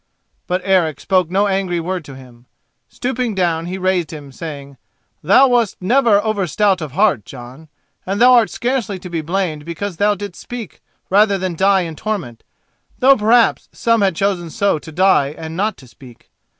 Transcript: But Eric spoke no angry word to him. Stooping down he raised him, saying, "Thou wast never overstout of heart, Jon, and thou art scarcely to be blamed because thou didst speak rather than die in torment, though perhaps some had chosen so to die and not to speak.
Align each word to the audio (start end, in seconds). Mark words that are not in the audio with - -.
But 0.47 0.61
Eric 0.63 0.99
spoke 0.99 1.29
no 1.29 1.45
angry 1.45 1.79
word 1.79 2.03
to 2.05 2.15
him. 2.15 2.47
Stooping 2.89 3.35
down 3.35 3.67
he 3.67 3.77
raised 3.77 4.09
him, 4.11 4.31
saying, 4.31 4.77
"Thou 5.21 5.47
wast 5.49 5.79
never 5.79 6.19
overstout 6.21 6.81
of 6.81 6.93
heart, 6.93 7.23
Jon, 7.23 7.69
and 8.03 8.19
thou 8.19 8.33
art 8.33 8.49
scarcely 8.49 8.97
to 8.97 9.11
be 9.11 9.21
blamed 9.21 9.63
because 9.63 9.97
thou 9.97 10.15
didst 10.15 10.41
speak 10.41 10.81
rather 11.11 11.37
than 11.37 11.55
die 11.55 11.81
in 11.81 11.95
torment, 11.95 12.41
though 12.97 13.15
perhaps 13.15 13.69
some 13.73 14.01
had 14.01 14.15
chosen 14.15 14.49
so 14.49 14.79
to 14.79 14.91
die 14.91 15.35
and 15.37 15.55
not 15.55 15.77
to 15.77 15.87
speak. 15.87 16.31